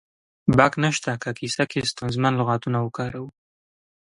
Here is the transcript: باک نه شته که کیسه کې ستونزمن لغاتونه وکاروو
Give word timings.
باک 0.57 0.73
نه 0.83 0.89
شته 0.95 1.11
که 1.21 1.29
کیسه 1.39 1.63
کې 1.71 1.79
ستونزمن 1.91 2.33
لغاتونه 2.41 2.77
وکاروو 2.81 3.29